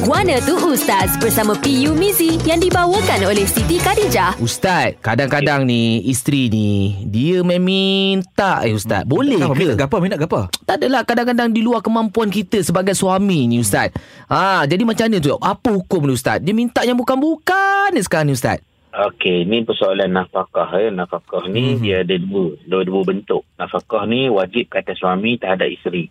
Guana 0.00 0.40
tu 0.40 0.56
Ustaz 0.66 1.12
bersama 1.16 1.52
PU 1.54 1.92
Mizi 1.92 2.40
yang 2.42 2.56
dibawakan 2.56 3.20
oleh 3.22 3.44
Siti 3.44 3.76
Khadijah. 3.76 4.38
Ustaz, 4.38 4.96
kadang-kadang 4.98 5.62
ni 5.62 6.00
isteri 6.04 6.48
ni 6.48 6.70
dia 7.04 7.42
main 7.42 7.60
minta 7.60 8.64
eh 8.64 8.72
Ustaz. 8.72 9.04
Boleh 9.04 9.36
Apa, 9.36 9.52
ke? 9.52 9.60
minat 9.60 9.76
gapa? 9.76 9.96
Minat 9.98 10.18
gapa? 10.18 10.40
Tak 10.64 10.80
adalah 10.80 11.02
kadang-kadang 11.04 11.50
di 11.50 11.60
luar 11.60 11.80
kemampuan 11.80 12.28
kita 12.28 12.60
sebagai 12.60 12.92
suami 12.92 13.44
ni 13.44 13.60
Ustaz. 13.60 13.92
Ha, 14.26 14.64
jadi 14.64 14.82
macam 14.82 15.04
mana 15.04 15.18
tu? 15.18 15.34
Apa 15.34 15.68
hukum 15.70 16.04
ni 16.04 16.14
Ustaz? 16.14 16.40
Dia 16.40 16.52
minta 16.52 16.80
yang 16.80 16.96
bukan-bukan 16.96 17.92
ni 17.92 18.00
sekarang 18.00 18.28
ni 18.28 18.34
Ustaz. 18.34 18.62
Okey, 18.90 19.44
ni 19.44 19.62
persoalan 19.62 20.10
nafkah 20.10 20.48
ya. 20.72 20.90
Nafkah 20.90 21.44
ni 21.46 21.76
Mhm. 21.76 21.80
dia 21.80 21.96
ada 22.00 22.16
dua, 22.16 22.56
dua, 22.64 22.82
dua 22.82 23.00
bentuk. 23.04 23.44
Nafkah 23.54 24.02
ni 24.04 24.26
wajib 24.26 24.66
kata 24.66 24.92
suami 24.92 25.36
terhadap 25.36 25.68
isteri. 25.68 26.10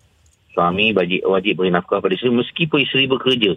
Suami 0.50 0.92
wajib 0.92 1.26
wajib 1.26 1.54
beri 1.56 1.70
nafkah 1.70 2.00
pada 2.00 2.14
isteri 2.14 2.32
meskipun 2.32 2.82
isteri 2.82 3.06
bekerja. 3.06 3.54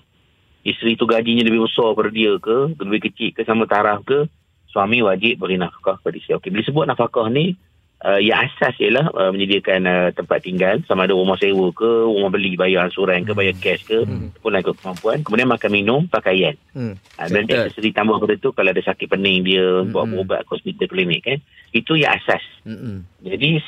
Isteri 0.63 0.95
tu 0.95 1.11
gajinya 1.11 1.43
lebih 1.43 1.67
besar 1.67 1.91
pada 1.99 2.11
dia 2.11 2.39
ke, 2.39 2.79
lebih 2.79 3.11
kecil 3.11 3.35
ke 3.35 3.43
sama 3.43 3.67
taraf 3.67 4.07
ke, 4.07 4.31
suami 4.71 5.03
wajib 5.03 5.43
beri 5.43 5.59
nafkah 5.59 5.99
pada 5.99 6.15
isteri. 6.15 6.39
Okey, 6.39 6.51
bila 6.55 6.63
sebut 6.63 6.85
nafkah 6.87 7.27
ni 7.29 7.59
uh, 8.07 8.23
yang 8.23 8.47
asas 8.47 8.75
ialah 8.79 9.11
uh, 9.11 9.31
menyediakan 9.35 9.81
uh, 9.85 10.09
tempat 10.15 10.39
tinggal 10.47 10.79
sama 10.87 11.11
ada 11.11 11.19
rumah 11.19 11.35
sewa 11.37 11.69
ke, 11.75 11.91
rumah 12.07 12.31
beli 12.31 12.55
bayar 12.55 12.87
ansuran 12.87 13.27
ke, 13.27 13.35
bayar 13.35 13.59
cash 13.59 13.83
ke, 13.85 14.07
hmm. 14.07 14.39
pun 14.39 14.55
ikut 14.55 14.79
kemampuan. 14.79 15.21
Kemudian 15.27 15.51
makan 15.51 15.71
minum, 15.75 16.01
pakaian. 16.07 16.55
Hmm. 16.73 16.95
Ha, 17.21 17.29
dan 17.29 17.47
aksesori 17.47 17.95
tambah 17.95 18.19
pada 18.19 18.35
tu 18.41 18.51
kalau 18.51 18.71
ada 18.75 18.83
sakit 18.83 19.07
pening 19.07 19.47
dia 19.47 19.63
Mm-mm. 19.63 19.95
buat 19.95 20.11
berubat 20.11 20.41
ke 20.49 20.59
hospital 20.59 20.91
klinik 20.91 21.23
kan 21.23 21.39
itu 21.71 21.95
yang 21.95 22.19
asas 22.19 22.43
Mm-mm. 22.67 23.07
jadi 23.23 23.63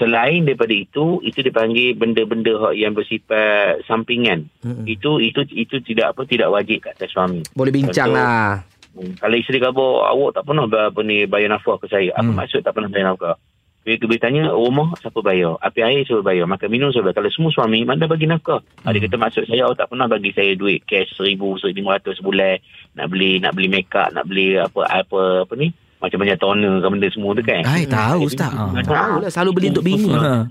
selain 0.00 0.48
daripada 0.48 0.72
itu 0.72 1.20
itu 1.20 1.44
dipanggil 1.44 1.92
benda-benda 1.92 2.72
yang 2.72 2.96
bersifat 2.96 3.84
sampingan. 3.84 4.48
Mm-mm. 4.64 4.88
itu 4.88 5.20
itu 5.20 5.44
itu 5.52 5.76
tidak 5.84 6.16
apa 6.16 6.24
tidak 6.24 6.48
wajib 6.48 6.80
kat 6.88 6.96
atas 6.96 7.12
suami. 7.12 7.44
Boleh 7.52 7.68
bincang 7.68 8.08
Contoh, 8.08 8.16
lah. 8.16 8.64
Hmm, 8.90 9.12
kalau 9.20 9.36
isteri 9.38 9.60
kata 9.62 9.86
awak 10.10 10.34
tak 10.34 10.44
pernah 10.48 10.66
apa 10.66 11.00
ni, 11.06 11.28
bayar 11.28 11.52
nafkah 11.54 11.78
ke 11.78 11.86
saya? 11.86 12.10
Apa 12.16 12.26
Hmm. 12.26 12.38
maksud 12.40 12.64
tak 12.64 12.72
pernah 12.74 12.90
bayar 12.90 13.12
nafkah? 13.12 13.36
Dia 13.80 13.96
dia 13.96 14.20
tanya 14.20 14.52
rumah 14.52 14.92
siapa 15.00 15.24
bayar? 15.24 15.56
Api 15.62 15.80
air 15.80 16.04
siapa 16.04 16.20
bayar? 16.20 16.44
Makan 16.44 16.68
minum 16.68 16.90
siapa 16.92 17.12
bayar? 17.12 17.22
Kalau 17.22 17.30
semua 17.32 17.50
suami 17.54 17.80
mana 17.84 18.10
bagi 18.10 18.26
nafkah? 18.26 18.60
Hmm. 18.82 18.90
dia 18.90 19.04
kata 19.04 19.16
maksud 19.20 19.44
saya 19.46 19.68
awak 19.68 19.78
tak 19.78 19.88
pernah 19.92 20.08
bagi 20.08 20.32
saya 20.32 20.52
duit 20.56 20.84
cash 20.88 21.12
seribu 21.16 21.56
seribu 21.60 21.84
lima 21.84 22.00
ratus 22.00 22.18
sebulan. 22.18 22.56
Nak 22.98 23.06
beli 23.12 23.38
nak 23.38 23.52
beli 23.54 23.68
make 23.70 23.92
up 23.94 24.10
nak 24.10 24.26
beli 24.26 24.58
apa 24.58 24.80
apa 24.90 25.46
apa 25.46 25.54
ni 25.54 25.70
macam-macam 26.00 26.36
toner 26.40 26.74
ke 26.80 26.88
benda 26.88 27.08
semua 27.12 27.30
tu 27.36 27.44
kan 27.44 27.62
Ai, 27.68 27.84
tahu 27.84 28.24
Ustaz. 28.24 28.50
Ah. 28.56 28.72
Tahu 28.72 29.20
lah 29.20 29.30
selalu 29.30 29.50
beli 29.52 29.68
untuk 29.70 29.84
bini. 29.84 30.08
Ha. 30.16 30.48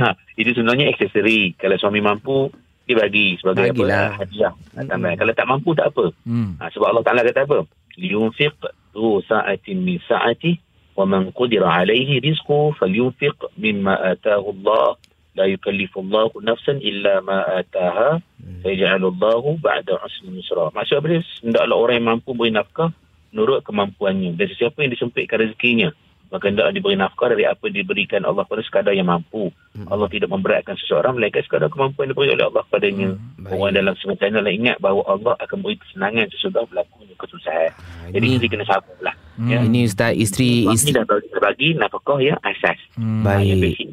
Ha, 0.00 0.08
itu 0.38 0.54
sebenarnya 0.54 0.94
aksesori. 0.94 1.58
Kalau 1.60 1.76
suami 1.76 2.00
mampu, 2.00 2.48
dia 2.88 2.96
bagi 2.96 3.36
sebagai 3.36 3.74
Bagilah. 3.74 4.16
apa? 4.16 4.24
Hadiah. 4.24 4.52
Tambahan. 4.72 5.16
Kalau 5.18 5.32
tak 5.36 5.46
mampu, 5.50 5.70
tak 5.76 5.92
apa. 5.92 6.08
Hmm. 6.24 6.56
Ha, 6.56 6.70
sebab 6.72 6.88
Allah 6.88 7.04
Ta'ala 7.04 7.20
kata 7.20 7.44
apa? 7.44 7.58
Liyunfiq 8.00 8.54
tu 8.94 9.20
sa'atin 9.28 9.82
min 9.82 9.98
sa'ati 10.08 10.56
wa 10.94 11.04
man 11.04 11.34
qudira 11.34 11.66
alaihi 11.82 12.22
rizqu 12.22 12.72
falyunfiq 12.78 13.34
mimma 13.58 13.98
atahu 14.14 14.54
Allah 14.54 14.94
la 15.34 15.50
yukallifu 15.50 15.98
Allah 16.06 16.30
nafsan 16.46 16.78
illa 16.78 17.18
ma 17.26 17.42
ataha 17.58 18.22
sayaj'alu 18.62 19.10
Allah 19.18 19.42
ba'da 19.58 19.98
usrin 20.00 20.38
yusra. 20.38 20.70
Maksud 20.70 21.02
apa 21.02 21.06
dia? 21.10 21.20
Hendaklah 21.42 21.76
orang 21.76 21.94
yang 21.98 22.06
mampu 22.14 22.30
beri 22.32 22.54
nafkah 22.54 22.94
menurut 23.34 23.66
kemampuannya. 23.66 24.38
Dan 24.38 24.46
sesiapa 24.46 24.78
yang 24.86 24.94
disempitkan 24.94 25.42
rezekinya, 25.42 25.90
maka 26.30 26.46
hendaklah 26.46 26.70
diberi 26.70 26.94
nafkah 26.94 27.28
dari 27.34 27.44
apa 27.44 27.62
yang 27.66 27.82
diberikan 27.82 28.22
Allah 28.22 28.46
pada 28.46 28.62
sekadar 28.62 28.94
yang 28.94 29.10
mampu. 29.10 29.50
Allah 29.90 30.06
tidak 30.06 30.30
memberatkan 30.30 30.78
seseorang 30.78 31.18
melainkan 31.18 31.42
sekadar 31.42 31.66
kemampuan 31.66 32.06
yang 32.06 32.14
diberi 32.14 32.34
oleh 32.38 32.46
Allah 32.46 32.64
padanya. 32.70 33.08
baik. 33.42 33.58
Orang 33.58 33.74
dalam 33.74 33.94
adalah 34.38 34.54
ingat 34.54 34.76
bahawa 34.78 35.02
Allah 35.10 35.34
akan 35.42 35.58
beri 35.60 35.76
kesenangan 35.82 36.26
sesudah 36.30 36.62
berlakunya 36.70 37.14
kesusahan. 37.18 37.70
Jadi 38.14 38.26
ini- 38.38 38.48
kena 38.48 38.64
sabarlah. 38.64 39.14
Hmm. 39.34 39.50
Ya. 39.50 39.58
Ini 39.66 39.80
Ustaz, 39.90 40.14
isteri... 40.14 40.64
Suami 40.64 40.76
isteri 40.78 40.92
dah 40.94 41.04
bagi, 41.06 41.28
bagi 41.42 41.68
nafkah 41.74 42.18
yang 42.22 42.38
asas. 42.46 42.78
Hmm. 42.94 43.26
Ha, 43.26 43.42
yang 43.42 43.58
baik. 43.58 43.74
basic. 43.74 43.88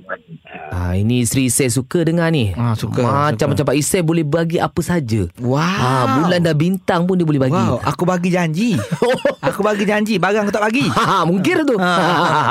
Ha. 0.45 0.57
Ah, 0.71 0.93
ini 0.93 1.25
isteri 1.25 1.49
saya 1.49 1.69
suka 1.73 2.05
dengar 2.05 2.29
ni. 2.29 2.53
Ah, 2.53 2.77
suka, 2.77 3.01
Macam-macam 3.01 3.65
Pak 3.73 3.77
Isai 3.77 4.05
boleh 4.05 4.21
bagi 4.21 4.61
apa 4.61 4.81
saja. 4.85 5.25
Wow. 5.41 5.57
Ah, 5.57 6.05
bulan 6.21 6.45
dah 6.45 6.55
bintang 6.55 7.09
pun 7.09 7.17
dia 7.17 7.25
boleh 7.25 7.41
bagi. 7.41 7.57
Wow, 7.57 7.81
aku 7.81 8.03
bagi 8.05 8.29
janji. 8.29 8.77
aku 9.47 9.65
bagi 9.65 9.83
janji, 9.87 10.21
barang 10.21 10.45
aku 10.45 10.53
tak 10.53 10.65
bagi. 10.69 10.85
Ha, 10.91 11.25
mungkin 11.29 11.65
tu. 11.65 11.75
Ha. 11.81 11.93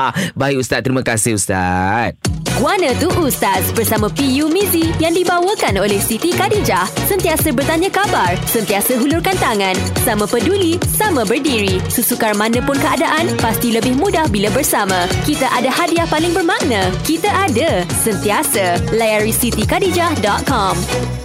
Baik 0.41 0.59
Ustaz, 0.59 0.83
terima 0.83 1.07
kasih 1.07 1.39
Ustaz. 1.39 2.40
Guana 2.61 2.93
tu 3.01 3.09
Ustaz 3.17 3.73
bersama 3.73 4.13
PU 4.13 4.53
Mizi 4.53 4.93
yang 5.01 5.17
dibawakan 5.17 5.81
oleh 5.81 5.97
Siti 5.97 6.29
Khadijah. 6.29 6.85
Sentiasa 7.09 7.57
bertanya 7.57 7.89
khabar, 7.89 8.37
sentiasa 8.45 9.01
hulurkan 9.01 9.33
tangan, 9.41 9.73
sama 10.05 10.29
peduli, 10.29 10.77
sama 10.85 11.25
berdiri. 11.25 11.81
Sesukar 11.89 12.37
mana 12.37 12.61
pun 12.61 12.77
keadaan, 12.77 13.33
pasti 13.41 13.73
lebih 13.73 13.97
mudah 13.97 14.29
bila 14.29 14.53
bersama. 14.53 15.09
Kita 15.25 15.49
ada 15.57 15.73
hadiah 15.73 16.05
paling 16.13 16.37
bermakna. 16.37 16.93
Kita 17.01 17.33
ada. 17.33 17.81
Sentiasa. 18.05 18.77
Layari 18.93 19.33
sitikadijah.com. 19.33 21.20